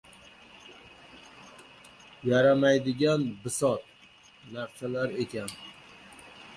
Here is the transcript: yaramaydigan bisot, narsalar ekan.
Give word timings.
yaramaydigan 2.29 3.21
bisot, 3.43 3.81
narsalar 4.53 5.09
ekan. 5.27 5.49